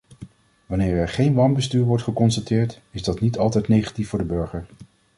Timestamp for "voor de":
4.09-4.25